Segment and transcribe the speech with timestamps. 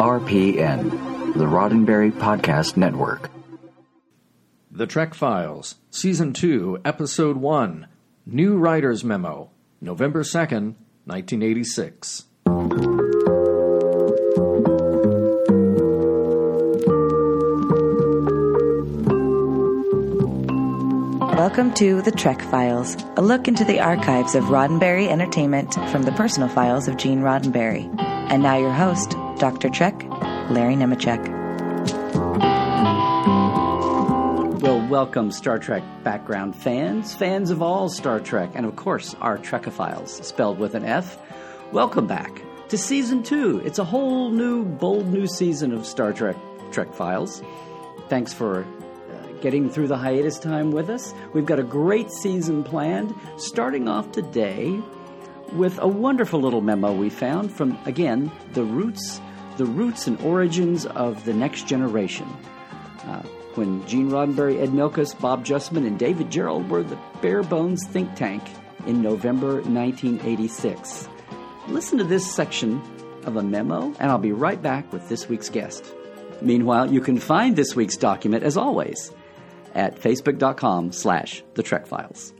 [0.00, 3.30] RPN, the Roddenberry Podcast Network.
[4.70, 7.86] The Trek Files, Season 2, Episode 1,
[8.24, 12.24] New Writer's Memo, November 2nd, 1986.
[21.36, 26.12] Welcome to The Trek Files, a look into the archives of Roddenberry Entertainment from the
[26.12, 27.94] personal files of Gene Roddenberry.
[28.30, 29.70] And now your host, Dr.
[29.70, 29.94] Trek,
[30.50, 31.26] Larry Nemecek.
[34.60, 39.38] Well, welcome, Star Trek background fans, fans of all Star Trek, and of course, our
[39.38, 41.18] Trekophiles, spelled with an F.
[41.72, 43.62] Welcome back to season two.
[43.64, 46.36] It's a whole new, bold new season of Star Trek
[46.70, 47.42] Trek Files.
[48.10, 51.14] Thanks for uh, getting through the hiatus time with us.
[51.32, 54.78] We've got a great season planned, starting off today
[55.52, 59.20] with a wonderful little memo we found from, again, the roots,
[59.60, 62.26] the roots and origins of the next generation.
[63.04, 63.20] Uh,
[63.56, 68.14] when Gene Roddenberry, Ed Milkis, Bob Justman, and David Gerrold were the bare bones think
[68.14, 68.42] tank
[68.86, 71.10] in November 1986.
[71.68, 72.80] Listen to this section
[73.24, 75.84] of a memo, and I'll be right back with this week's guest.
[76.40, 79.12] Meanwhile, you can find this week's document, as always,
[79.74, 82.32] at facebook.com slash the Trek Files.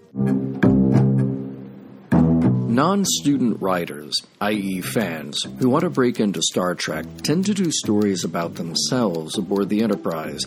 [2.71, 7.73] Non student writers, i.e., fans, who want to break into Star Trek tend to do
[7.73, 10.43] stories about themselves aboard the Enterprise.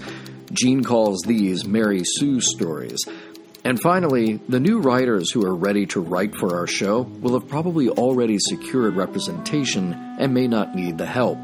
[0.54, 3.04] Gene calls these Mary Sue stories.
[3.66, 7.50] And finally, the new writers who are ready to write for our show will have
[7.50, 11.38] probably already secured representation and may not need the help.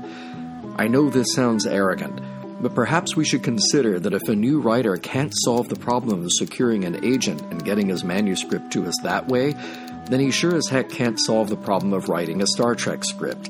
[0.77, 2.21] I know this sounds arrogant,
[2.61, 6.31] but perhaps we should consider that if a new writer can't solve the problem of
[6.31, 9.53] securing an agent and getting his manuscript to us that way,
[10.09, 13.49] then he sure as heck can't solve the problem of writing a Star Trek script.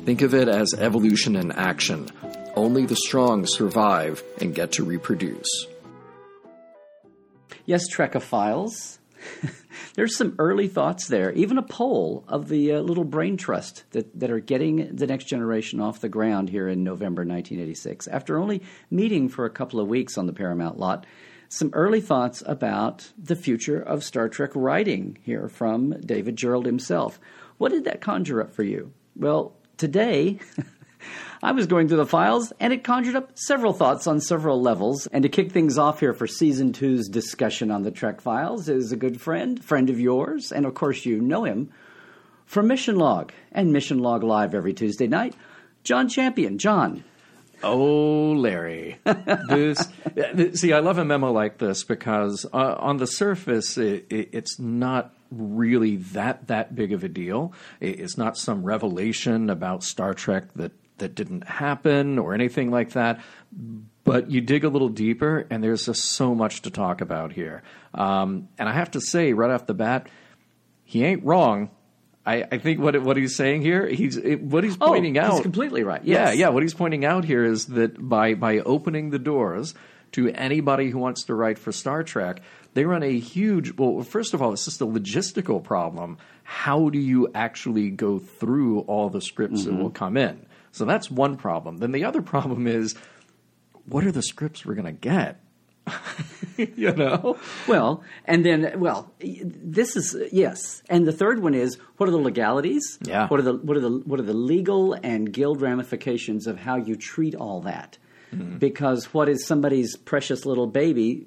[0.00, 2.08] Think of it as evolution in action.
[2.54, 5.66] Only the strong survive and get to reproduce.
[7.66, 8.99] Yes, Trekophiles.
[9.94, 14.18] There's some early thoughts there, even a poll of the uh, little brain trust that,
[14.18, 18.08] that are getting the next generation off the ground here in November 1986.
[18.08, 21.06] After only meeting for a couple of weeks on the Paramount lot,
[21.48, 27.18] some early thoughts about the future of Star Trek writing here from David Gerrold himself.
[27.58, 28.92] What did that conjure up for you?
[29.16, 30.38] Well, today
[31.42, 35.06] I was going through the files and it conjured up several thoughts on several levels.
[35.06, 38.92] And to kick things off here for season two's discussion on the Trek files is
[38.92, 41.70] a good friend, friend of yours, and of course you know him
[42.46, 45.34] from Mission Log and Mission Log Live every Tuesday night.
[45.84, 46.58] John Champion.
[46.58, 47.04] John,
[47.62, 48.98] Oh, Larry.
[49.04, 49.86] this,
[50.54, 54.58] see, I love a memo like this because uh, on the surface, it, it, it's
[54.58, 57.52] not really that that big of a deal.
[57.80, 63.20] It's not some revelation about Star Trek that that didn't happen or anything like that.
[64.04, 67.62] But you dig a little deeper, and there's just so much to talk about here.
[67.92, 70.08] Um, and I have to say, right off the bat,
[70.84, 71.70] he ain't wrong
[72.30, 75.32] I, I think what what he's saying here, he's what he's pointing oh, out.
[75.32, 76.02] He's completely right.
[76.04, 76.36] Yes.
[76.36, 76.48] Yeah, yeah.
[76.50, 79.74] What he's pointing out here is that by by opening the doors
[80.12, 82.42] to anybody who wants to write for Star Trek,
[82.74, 83.76] they run a huge.
[83.76, 86.18] Well, first of all, it's just a logistical problem.
[86.44, 89.76] How do you actually go through all the scripts mm-hmm.
[89.76, 90.44] that will come in?
[90.72, 91.78] So that's one problem.
[91.78, 92.94] Then the other problem is,
[93.86, 95.40] what are the scripts we're going to get?
[96.56, 97.38] you know?
[97.66, 102.18] Well, and then, well, this is yes, and the third one is what are the
[102.18, 102.98] legalities?
[103.02, 103.26] Yeah.
[103.28, 106.76] What are the what are the what are the legal and guild ramifications of how
[106.76, 107.98] you treat all that?
[108.32, 108.58] Mm-hmm.
[108.58, 111.26] Because what is somebody's precious little baby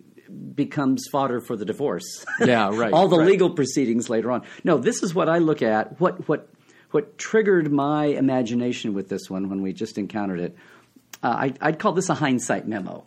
[0.55, 2.25] becomes fodder for the divorce.
[2.39, 2.93] Yeah, right.
[2.93, 3.27] all the right.
[3.27, 4.43] legal proceedings later on.
[4.63, 5.99] No, this is what I look at.
[5.99, 6.49] What what
[6.93, 10.55] what triggered my imagination with this one when we just encountered it.
[11.23, 13.05] Uh, I, I'd call this a hindsight memo.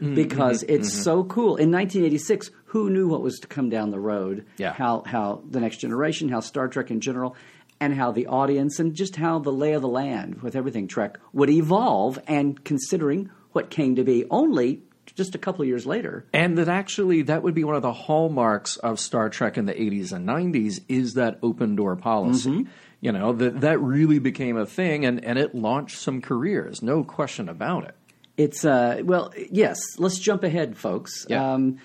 [0.00, 1.02] Mm-hmm, because mm-hmm, it's mm-hmm.
[1.02, 1.56] so cool.
[1.56, 4.44] In 1986, who knew what was to come down the road?
[4.56, 4.72] Yeah.
[4.72, 7.36] How how the next generation, how Star Trek in general,
[7.78, 11.18] and how the audience, and just how the lay of the land with everything Trek
[11.32, 14.82] would evolve, and considering what came to be only
[15.14, 16.26] just a couple of years later.
[16.32, 19.74] And that actually that would be one of the hallmarks of Star Trek in the
[19.74, 22.50] 80s and 90s is that open door policy.
[22.50, 22.70] Mm-hmm.
[23.04, 27.04] You know, that that really became a thing and, and it launched some careers, no
[27.04, 27.94] question about it.
[28.38, 29.98] It's uh, well, yes.
[29.98, 31.26] Let's jump ahead, folks.
[31.28, 31.52] Yeah.
[31.52, 31.80] Um,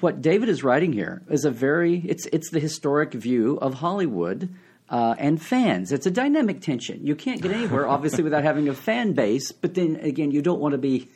[0.00, 4.48] what David is writing here is a very it's it's the historic view of Hollywood
[4.88, 5.92] uh, and fans.
[5.92, 7.06] It's a dynamic tension.
[7.06, 9.52] You can't get anywhere, obviously, without having a fan base.
[9.52, 11.10] But then again, you don't want to be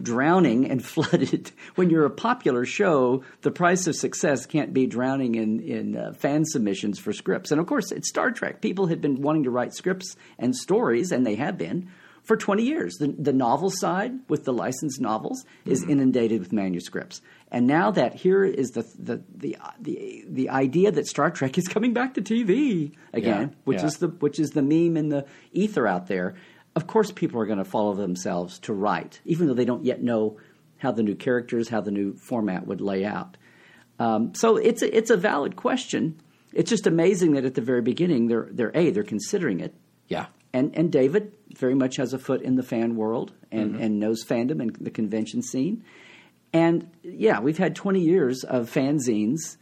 [0.00, 1.52] drowning and flooded.
[1.74, 6.12] When you're a popular show, the price of success can't be drowning in, in uh,
[6.12, 7.50] fan submissions for scripts.
[7.50, 8.60] And of course, it's Star Trek.
[8.60, 11.90] People had been wanting to write scripts and stories, and they have been
[12.22, 12.96] for 20 years.
[12.98, 15.90] The, the novel side, with the licensed novels, is Mm-hmm.
[15.90, 17.22] inundated with manuscripts.
[17.50, 21.66] And now that here is the, the, the, the, the idea that Star Trek is
[21.66, 23.86] coming back to TV again, Yeah, which yeah.
[23.86, 26.34] is the which is the meme in the ether out there.
[26.76, 30.02] Of course, people are going to follow themselves to write, even though they don't yet
[30.02, 30.38] know
[30.78, 33.36] how the new characters, how the new format would lay out.
[33.98, 36.20] Um, so it's a, it's a valid question.
[36.54, 39.74] It's just amazing that at the very beginning they're they're a they're considering it,
[40.08, 40.26] Yeah.
[40.52, 43.82] and and David very much has a foot in the fan world and, Mm-hmm.
[43.82, 45.84] and knows fandom and the convention scene.
[46.52, 49.56] And yeah, we've had 20 years of fanzines.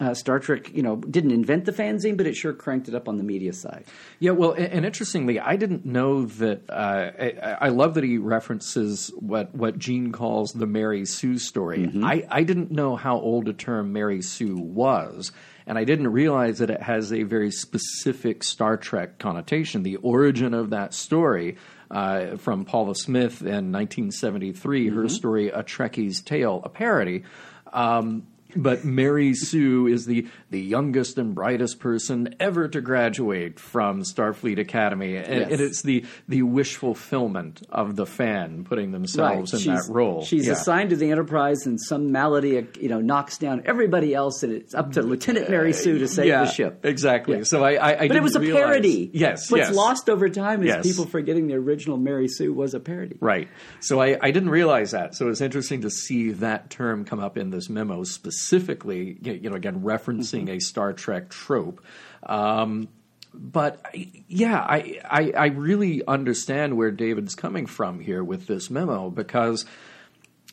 [0.00, 3.08] Uh, Star Trek, you know, didn't invent the fanzine, but it sure cranked it up
[3.08, 3.84] on the media side.
[4.18, 6.62] Yeah, well, and, and interestingly, I didn't know that.
[6.68, 11.90] Uh, I, I love that he references what what Gene calls the Mary Sue story.
[12.02, 15.30] I, I didn't know how old a term Mary Sue was,
[15.66, 19.82] and I didn't realize that it has a very specific Star Trek connotation.
[19.82, 21.56] The origin of that story.
[21.90, 27.24] Uh, from Paula Smith in 1973, her story "A Trekkie's Tale," a parody.
[27.70, 28.26] Um,
[28.56, 34.58] but Mary Sue is the, the youngest and brightest person ever to graduate from Starfleet
[34.58, 35.52] Academy, and, Yes.
[35.52, 40.22] and it's the the wish fulfillment of the fan putting themselves in She's- that role.
[40.24, 40.52] She's Yeah.
[40.52, 44.52] assigned to the Enterprise, and some malady, uh, you know, knocks down everybody else, and
[44.52, 46.84] it's up to Lieutenant Mary Sue to save yeah, the ship.
[46.84, 47.38] Exactly.
[47.38, 47.42] Yeah.
[47.44, 49.10] So I, I, I But it was a realize- parody.
[49.12, 49.50] Yes.
[49.50, 49.74] What's yes.
[49.74, 50.86] lost over time is Yes.
[50.86, 53.16] people forgetting the original Mary Sue was a parody.
[53.20, 53.48] Right.
[53.80, 55.14] So I, I didn't realize that.
[55.14, 59.50] So it's interesting to see that term come up in this memo specifically, you you
[59.50, 61.84] know, again, referencing a Star Trek trope.
[62.22, 62.88] Um,
[63.34, 68.70] but I- yeah, I, I, I really understand where David's coming from here with this
[68.70, 69.64] memo because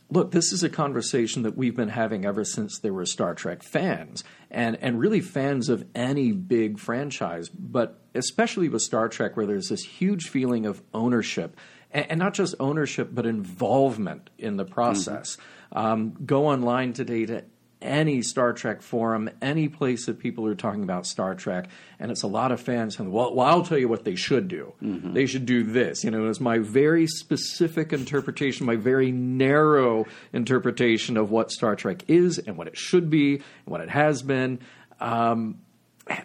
[0.09, 3.63] look, this is a conversation that we've been having ever since there were Star Trek
[3.63, 9.45] fans, and and really fans of any big franchise, but especially with Star Trek, where
[9.45, 11.55] there's this huge feeling of ownership,
[11.91, 15.37] and, and not just ownership, but involvement in the process.
[15.71, 17.43] Um, go online today to
[17.81, 22.23] any Star Trek forum, any place that people are talking about Star Trek, and it's
[22.23, 24.73] a lot of fans saying, "Well, well I'll tell you what they should do.
[24.81, 31.17] They should do this." You know, it's my very specific interpretation, my very narrow interpretation
[31.17, 34.59] of what Star Trek is and what it should be and what it has been,
[34.99, 35.59] um,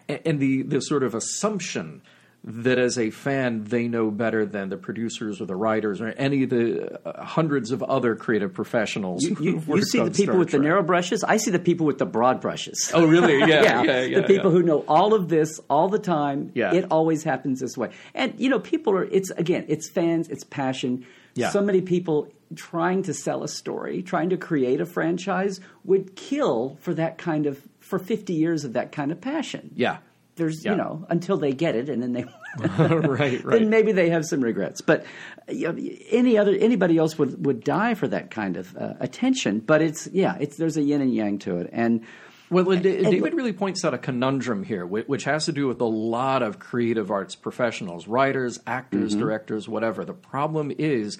[0.08, 2.02] and the the sort of assumption
[2.46, 6.42] that as a fan they know better than the producers or the writers or any
[6.42, 9.22] of the uh, hundreds of other creative professionals.
[9.22, 11.24] You, you, you see the people Star with the narrow brushes.
[11.24, 12.90] I see the people with the broad brushes.
[12.92, 13.34] Oh, really?
[13.44, 14.20] Yeah, yeah, yeah.
[14.20, 14.58] the people yeah.
[14.58, 16.50] who know all of this all the time.
[16.54, 16.72] Yeah.
[16.72, 17.90] It always happens this way.
[18.14, 21.06] And you know, people are it's again, it's fans, it's passion.
[21.34, 21.50] Yeah.
[21.50, 26.76] So many people trying to sell a story, trying to create a franchise would kill
[26.80, 29.70] for that kind of for 50 years of that kind of passion.
[29.74, 29.98] Yeah.
[30.36, 30.72] There's, Yeah.
[30.72, 32.24] you know, until they get it and then they
[32.78, 33.58] right, right.
[33.58, 34.80] then maybe they have some regrets.
[34.80, 35.04] But
[35.48, 39.60] you know, any other anybody else would, would die for that kind of uh, attention.
[39.60, 42.02] But it's yeah, it's there's a yin and yang to it, and
[42.50, 45.66] Well, and Da- and- David really points out a conundrum here, which has to do
[45.66, 49.20] with a lot of creative arts professionals, writers, actors, Mm-hmm.
[49.20, 50.04] directors, whatever.
[50.04, 51.18] The problem is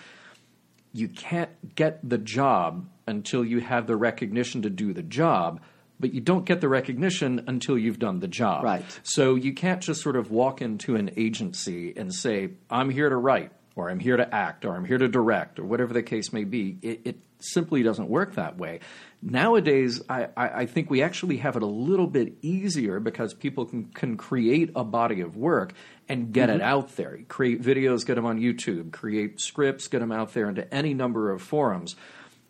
[0.92, 5.60] you can't get the job until you have the recognition to do the job,
[6.00, 8.64] but you don't get the recognition until you've done the job.
[8.64, 8.84] Right.
[9.02, 13.16] So you can't just sort of walk into an agency and say, I'm here to
[13.16, 16.32] write, or I'm here to act, or I'm here to direct, or whatever the case
[16.32, 16.78] may be.
[16.82, 18.80] It, it simply doesn't work that way.
[19.22, 23.64] Nowadays, I, I, I think we actually have it a little bit easier because people
[23.64, 25.72] can, can create a body of work
[26.08, 26.62] and get it mm-hmm.
[26.62, 27.20] out there.
[27.28, 31.30] Create videos, get them on YouTube, create scripts, get them out there into any number
[31.30, 31.96] of forums.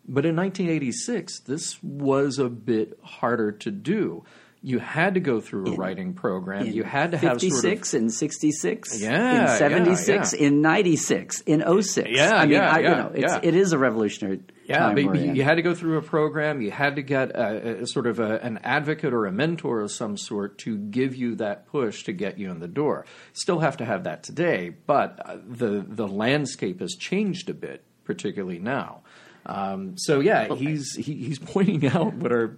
[0.07, 4.25] But in 1986, this was a bit harder to do.
[4.61, 6.67] You had to go through a writing program.
[6.67, 10.47] You had to have sort of 56 in 66 Yeah, in 76 yeah.
[10.47, 13.41] in 96 in 06 Yeah, i mean yeah, I, you know it's, yeah.
[13.43, 16.63] it is a revolutionary Yeah, time but we're you had to go through a program.
[16.63, 19.91] You had to get a, a sort of a, an advocate or a mentor of
[19.93, 23.05] some sort to give you that push to get you in the door.
[23.35, 27.85] Still have to have that today, but uh, the the landscape has changed a bit,
[28.05, 29.03] particularly now.
[29.47, 32.57] Um, so yeah, he's he, he's pointing out what are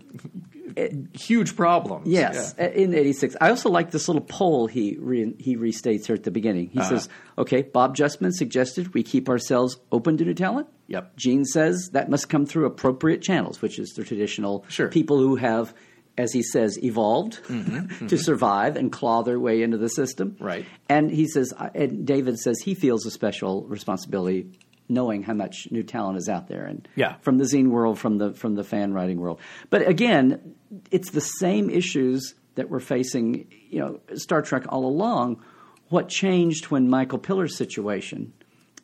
[1.14, 2.06] huge problems.
[2.08, 2.66] Yes, Yeah.
[2.68, 3.36] in '86.
[3.40, 6.70] I also like this little poll he re, he restates here at the beginning.
[6.76, 6.82] Uh-huh.
[6.82, 11.16] He says, "Okay, Bob Justman suggested we keep ourselves open to new talent." Yep.
[11.16, 14.88] Gene says that must come through appropriate channels, which is the traditional Sure.
[14.88, 15.74] people who have
[16.18, 17.40] as he says, evolved
[18.08, 20.30] to survive and claw their way into the system.
[20.30, 20.66] Mm-hmm, Right.
[20.88, 24.46] And he says, and David says he feels a special responsibility
[24.88, 27.14] knowing how much new talent is out there and Yeah.
[27.20, 29.40] from the zine world from the from the fan writing world.
[29.70, 30.54] But again
[30.90, 35.42] it's the same issues that we're facing you know star trek all along.
[35.88, 38.32] What changed when michael Piller's situation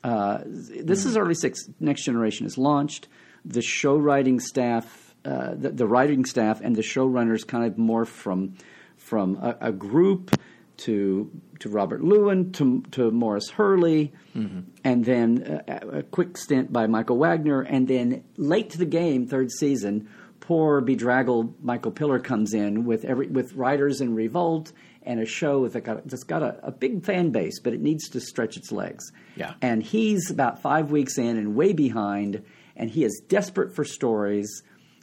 [0.05, 3.07] uh, this is early six next generation is launched.
[3.45, 8.09] The show writing staff uh, the, the writing staff and the showrunners kind of morphed
[8.09, 8.55] from
[8.97, 10.31] from a, a group
[10.79, 14.61] to to Robert Lewin to to Maurice Hurley, mm-hmm.
[14.85, 19.27] and then a, a quick stint by Michael Wagner, and then late to the game,
[19.27, 20.09] third season,
[20.41, 24.73] poor bedraggled Michael Piller comes in with every with writers in revolt
[25.05, 28.09] and a show that got that's got a, a big fan base, but it needs
[28.11, 29.13] to stretch its legs.
[29.37, 29.55] Yeah.
[29.63, 32.45] and he's about five weeks in and way behind,
[32.77, 34.63] and he is desperate for stories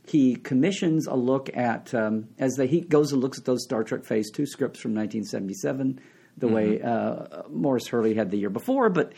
[0.10, 3.84] he commissions a look at um, as the, he goes and looks at those Star
[3.84, 6.00] Trek Phase Two scripts from 1977,
[6.38, 8.89] the way uh, Maurice Hurley had the year before.
[8.89, 9.13] But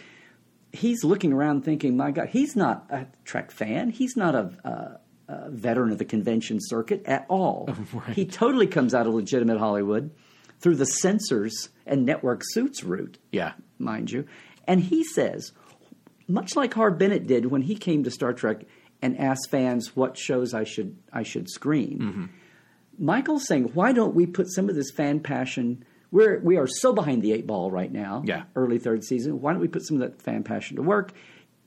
[0.72, 3.90] he's looking around, thinking, "My God, he's not a Trek fan.
[3.90, 7.70] He's not a, a, a veteran of the convention circuit at all.
[8.14, 10.12] He totally comes out of legitimate Hollywood
[10.60, 13.54] through the censors and network suits route." Yeah.
[13.80, 14.26] mind you.
[14.68, 15.54] And he says,
[16.28, 18.66] much like Harve Bennett did when he came to Star Trek
[19.02, 22.00] and ask fans what shows I should I should screen.
[22.00, 22.26] Mm-hmm.
[23.00, 25.84] Michael's saying, why don't we put some of this fan passion?
[26.12, 28.22] We're we are so behind the eight ball right now.
[28.26, 28.44] Yeah.
[28.56, 29.42] early third season.
[29.42, 31.14] Why don't we put some of that fan passion to work?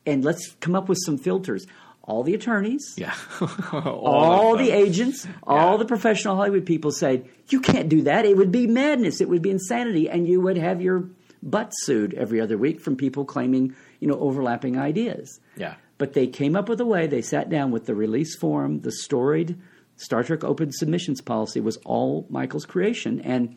[0.07, 1.67] And let's come up with some filters.
[2.07, 3.15] All the attorneys, Yeah.
[3.73, 8.27] all, of the agents, all the professional Hollywood people say, you can't do that.
[8.27, 9.23] It would be madness.
[9.23, 10.11] It would be insanity.
[10.11, 11.09] And you would have your
[11.43, 15.41] butt sued every other week from people claiming, you know, overlapping ideas.
[15.57, 15.77] Yeah.
[15.97, 17.07] But they came up with a way.
[17.07, 19.59] They sat down with the release form, the storied
[19.97, 23.21] Star Trek open submissions policy was all Michael's creation.
[23.21, 23.57] And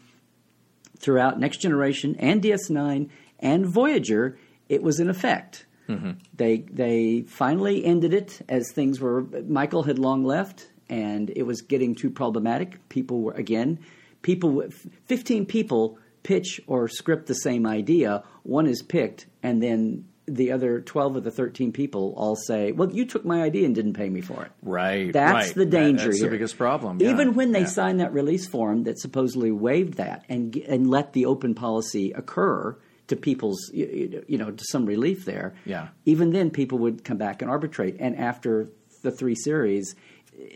[0.98, 4.38] throughout Next Generation and DS9 and Voyager,
[4.70, 5.66] it was in effect.
[5.88, 6.12] Mm-hmm.
[6.36, 9.22] They they finally ended it as things were.
[9.48, 12.90] Michael had long left, and it was getting too problematic.
[12.90, 13.80] People were again,
[14.22, 14.66] people,
[15.06, 18.22] fifteen people pitch or script the same idea.
[18.44, 22.92] One is picked, and then the other twelve of the thirteen people all say, "Well,
[22.92, 25.12] you took my idea and didn't pay me for it." Right.
[25.14, 25.56] That's right.
[25.56, 26.28] the That- danger that's here.
[26.28, 26.98] the biggest problem.
[27.00, 27.12] yeah.
[27.12, 27.66] Even when they Yeah.
[27.68, 32.76] signed that release form that supposedly waived that and and let the open policy occur
[33.08, 35.54] to people's you know to some relief there.
[35.66, 35.88] Yeah.
[36.06, 37.96] Even then, people would come back and arbitrate.
[38.00, 38.68] And after
[39.04, 39.96] the three series,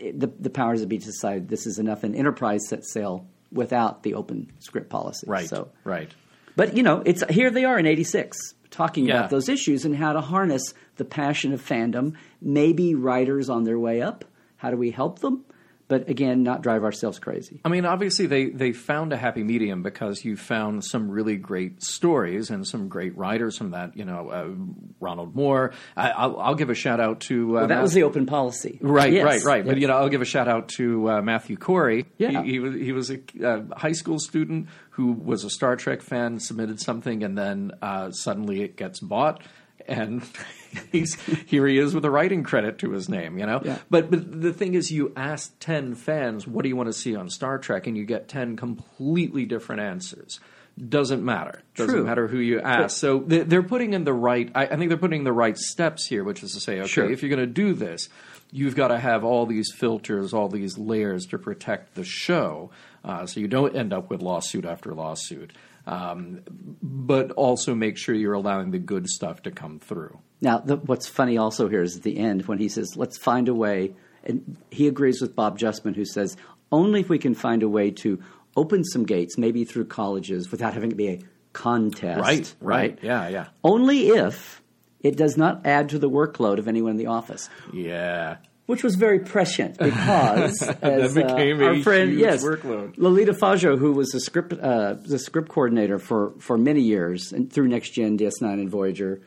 [0.00, 4.02] eh, the the powers that be decided this is enough, and Enterprise set sail without
[4.02, 5.26] the open script policy.
[5.26, 5.48] Right.
[5.48, 6.10] So, Right.
[6.56, 8.36] but you know, it's here they are in '86
[8.72, 9.18] talking Yeah.
[9.18, 12.14] about those issues and how to harness the passion of fandom.
[12.40, 14.24] Maybe writers on their way up.
[14.56, 15.44] How do we help them?
[15.92, 17.60] But again, not drive ourselves crazy.
[17.66, 21.82] I mean, obviously they they found a happy medium because you found some really great
[21.82, 23.94] stories and some great writers from that.
[23.94, 24.54] You know, uh,
[25.00, 25.74] Ronald Moore.
[25.94, 28.24] I, I'll, I'll give a shout out to uh, Well, that Matt- was the open
[28.24, 28.78] policy.
[28.80, 29.66] Right, Yes, right, right.
[29.66, 32.06] But you know, I'll give a shout out to uh, Matthew Corey.
[32.16, 32.42] Yeah.
[32.42, 36.00] he, he was he was a uh, high school student who was a Star Trek
[36.00, 39.42] fan, submitted something, and then uh, suddenly it gets bought,
[39.88, 40.22] and
[40.92, 41.14] he's
[41.46, 43.38] here he is with a writing credit to his name.
[43.38, 43.78] You know, Yeah.
[43.90, 47.14] but but the thing is, you ask ten fans, "What do you want to see
[47.16, 50.40] on Star Trek?" and you get ten completely different answers.
[50.88, 51.60] Doesn't matter.
[51.74, 52.04] Doesn't True.
[52.04, 52.96] matter who you ask.
[52.96, 54.50] so they- they're putting in the right.
[54.54, 57.10] I, I think they're putting the right steps here, which is to say, okay, Sure.
[57.10, 58.08] if you're going to do this,
[58.50, 62.70] you've got to have all these filters, all these layers to protect the show,
[63.04, 65.52] uh, so you don't end up with lawsuit after lawsuit.
[65.86, 66.42] Um,
[66.80, 70.18] but also make sure you're allowing the good stuff to come through.
[70.40, 73.48] Now, the, what's funny also here is at the end when he says, "Let's find
[73.48, 76.36] a way," and he agrees with Bob Justman, who says,
[76.70, 78.20] "Only if we can find a way to
[78.56, 81.18] open some gates, maybe through colleges, without having to be a
[81.52, 82.98] contest." Right, right, right.
[83.02, 84.62] Yeah, yeah, Only if
[85.00, 87.48] it does not add to the workload of anyone in the office.
[87.72, 88.36] yeah.
[88.66, 92.94] Which was very prescient because as, became uh, a our friend, huge yes, workload.
[92.96, 97.52] Lolita Fatjo, who was the script uh, the script coordinator for for many years and
[97.52, 99.20] through Next Gen, DS9, and Voyager,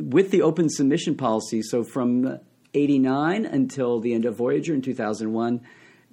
[0.00, 1.62] with the open submission policy.
[1.62, 2.38] So from
[2.74, 5.60] '89 until the end of Voyager in 2001,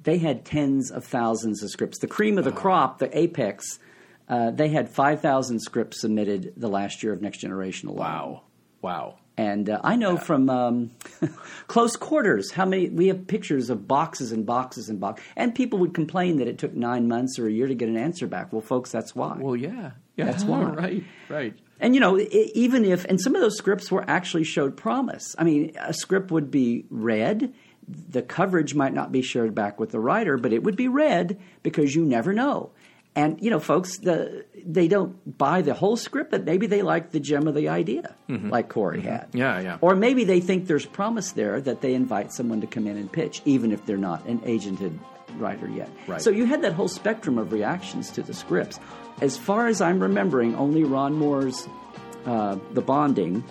[0.03, 1.99] they had tens of thousands of scripts.
[1.99, 3.79] The cream of the crop, the apex.
[4.27, 7.99] Uh, they had 5,000 scripts submitted the last year of Next Generation alone.
[7.99, 8.41] Wow,
[8.81, 9.17] wow.
[9.37, 10.91] And uh, I know from um,
[11.67, 15.79] close quarters how many we have pictures of boxes and boxes and boxes, and people
[15.79, 18.51] would complain that it took nine months or a year to get an answer back.
[18.51, 19.37] Well, folks, that's why.
[19.39, 20.25] Well, yeah, yeah.
[20.25, 20.61] That's why.
[20.63, 21.53] right, right.
[21.79, 25.35] and you know, i even if and some of those scripts were actually showed promise.
[25.37, 27.53] I mean, a script would be read,
[27.87, 31.39] the coverage might not be shared back with the writer, but it would be read
[31.63, 32.71] because you never know.
[33.13, 37.11] And you know, folks, the, they don't buy the whole script, but maybe they like
[37.11, 39.27] the gem of the idea, like Corey had.
[39.33, 39.77] Yeah, yeah.
[39.81, 43.11] Or maybe they think there's promise there that they invite someone to come in and
[43.11, 44.97] pitch, even if they're not an agented
[45.37, 45.89] writer yet.
[46.07, 46.21] Right.
[46.21, 48.79] So you had that whole spectrum of reactions to the scripts.
[49.21, 51.67] As far as I'm remembering, only Ron Moore's
[52.25, 53.43] uh, The Bonding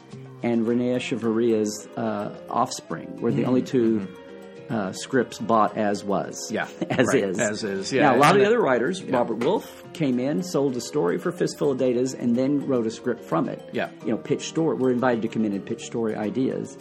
[0.42, 4.06] and Renee Echevarria's uh, Offspring were the only 2
[4.70, 6.50] uh, scripts bought as was.
[6.50, 7.38] Yeah, as right, is.
[7.38, 8.02] as is, yeah.
[8.02, 11.32] Now, a lot of the other writers, Robert Wolfe came in, sold a story for
[11.32, 13.68] Fistful of Datas, and then wrote a script from it.
[13.72, 13.90] Yeah.
[14.04, 14.76] You know, pitch story.
[14.76, 16.78] We're invited to come in and pitch story ideas.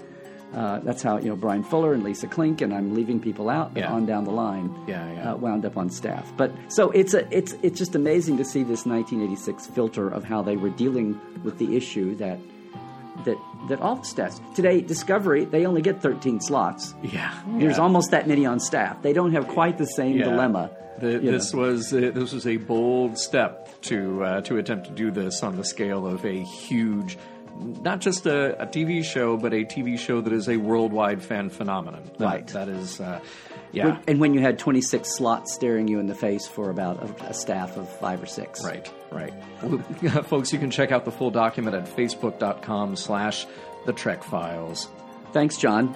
[0.53, 3.73] Uh, that's how, you know, Bryan Fuller and Lisa Klink, and I'm leaving people out,
[3.75, 3.91] but Yeah.
[3.93, 5.31] on down the line, Yeah, yeah.
[5.33, 6.31] Uh, wound up on staff.
[6.37, 10.41] But so it's a, it's it's just amazing to see this 1986 filter of how
[10.41, 12.39] they were dealing with the issue that
[13.29, 13.37] that
[13.69, 16.93] that all the staffs today Discovery they only get 13 slots.
[17.03, 17.83] Yeah, There's yeah.
[17.83, 19.01] almost that many on staff.
[19.01, 20.25] They don't have quite the same Yeah.
[20.25, 20.71] dilemma.
[20.99, 21.61] The, this know.
[21.61, 25.55] was uh, this was a bold step to uh, to attempt to do this on
[25.55, 27.17] the scale of a huge,
[27.83, 31.49] not just a, a TV show, but a TV show that is a worldwide fan
[31.49, 32.03] phenomenon.
[32.17, 32.47] That- Right.
[32.47, 33.19] That is, uh,
[33.71, 33.85] yeah.
[33.85, 37.29] When- and when you had 26 slots staring you in the face for about a,
[37.29, 38.63] a staff of five or six.
[38.63, 39.33] Right, right.
[39.61, 39.79] Well,
[40.23, 43.45] Folks, you can check out the full document at facebook.com slash
[43.85, 44.89] the Trek Files.
[45.33, 45.95] Thanks, John.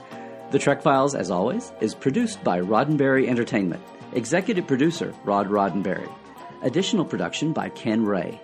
[0.52, 3.82] The Trek Files, as always, is produced by Roddenberry Entertainment.
[4.14, 6.08] Executive producer, Rod Roddenberry.
[6.62, 8.40] Additional production by Ken Ray.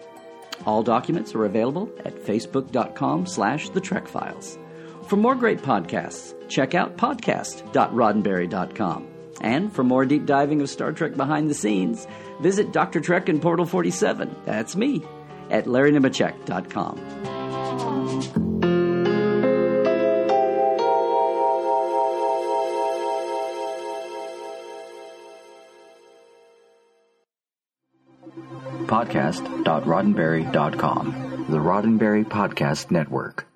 [0.65, 4.57] All documents are available at facebook.com slash the Trek Files.
[5.07, 9.07] For more great podcasts, check out podcast.roddenberry.com.
[9.41, 12.07] And for more deep diving of Star Trek behind the scenes,
[12.41, 12.99] visit Dr.
[12.99, 15.03] Trek in Portal 47, that's me,
[15.49, 18.09] at larrynemecek.com.
[28.85, 31.45] Podcast.roddenberry.com.
[31.49, 33.48] The Roddenberry Podcast Network.